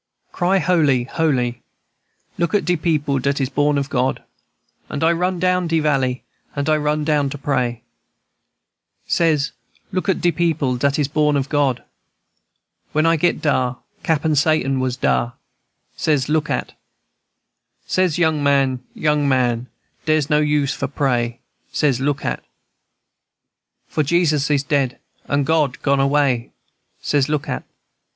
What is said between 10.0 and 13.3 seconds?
at de people dat is born of God. When I